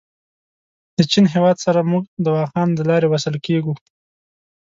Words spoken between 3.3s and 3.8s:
کېږو.